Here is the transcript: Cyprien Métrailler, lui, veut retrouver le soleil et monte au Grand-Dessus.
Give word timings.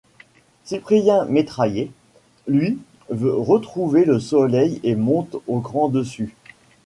Cyprien 0.63 1.25
Métrailler, 1.25 1.91
lui, 2.47 2.79
veut 3.09 3.35
retrouver 3.35 4.03
le 4.03 4.19
soleil 4.19 4.79
et 4.81 4.95
monte 4.95 5.35
au 5.45 5.59
Grand-Dessus. 5.59 6.33